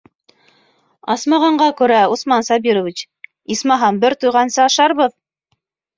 Асмағанға 1.15 1.67
күрә, 1.83 1.99
Усман 2.15 2.47
Сабирович, 2.49 3.03
исмаһам, 3.57 4.01
бер 4.05 4.17
туйғансы 4.25 4.63
ашарбыҙ! 4.65 5.15